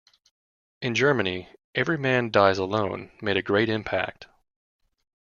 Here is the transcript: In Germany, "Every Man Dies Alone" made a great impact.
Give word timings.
In 0.81 0.95
Germany, 0.95 1.47
"Every 1.75 1.95
Man 1.95 2.31
Dies 2.31 2.57
Alone" 2.57 3.11
made 3.21 3.37
a 3.37 3.43
great 3.43 3.69
impact. 3.69 4.25